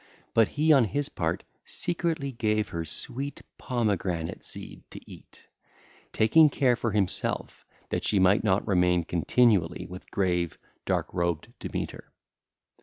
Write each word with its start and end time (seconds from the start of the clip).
But 0.33 0.47
he 0.57 0.73
on 0.73 0.85
his 0.85 1.09
part 1.09 1.43
secretly 1.63 2.31
gave 2.31 2.69
her 2.69 2.85
sweet 2.85 3.43
pomegranate 3.59 4.43
seed 4.43 4.81
to 4.89 4.99
eat, 5.07 5.45
taking 6.11 6.49
care 6.49 6.75
for 6.75 6.89
himself 6.91 7.67
that 7.89 8.03
she 8.03 8.17
might 8.17 8.43
not 8.43 8.67
remain 8.67 9.03
continually 9.03 9.85
with 9.85 10.09
grave, 10.09 10.57
dark 10.87 11.13
robed 11.13 11.53
Demeter. 11.59 12.11